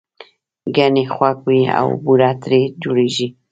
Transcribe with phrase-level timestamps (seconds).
[0.75, 3.27] ګنی خوږ وي او بوره ترې جوړیږي